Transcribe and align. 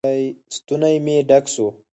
ستونى 0.55 0.91
مې 1.05 1.15
ډک 1.29 1.45
سو. 1.53 1.65